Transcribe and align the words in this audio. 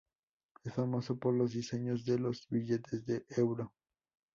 Es 0.63 0.73
famoso 0.73 1.15
por 1.19 1.35
los 1.35 1.51
diseños 1.51 2.03
de 2.05 2.17
los 2.17 2.47
billetes 2.49 3.05
de 3.05 3.23
euro. 3.37 3.71